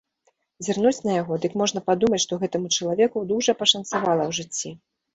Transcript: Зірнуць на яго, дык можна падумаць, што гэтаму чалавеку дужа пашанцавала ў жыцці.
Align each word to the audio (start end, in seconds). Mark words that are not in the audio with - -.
Зірнуць 0.67 1.03
на 1.07 1.11
яго, 1.17 1.37
дык 1.43 1.53
можна 1.63 1.79
падумаць, 1.91 2.21
што 2.25 2.41
гэтаму 2.47 2.75
чалавеку 2.77 3.27
дужа 3.35 3.59
пашанцавала 3.65 4.23
ў 4.29 4.43
жыцці. 4.43 4.79